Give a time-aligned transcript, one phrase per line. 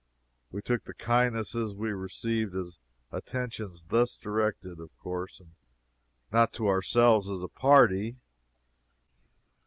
[0.49, 2.79] We took the kindnesses we received as
[3.11, 5.51] attentions thus directed, of course, and
[6.31, 8.17] not to ourselves as a party.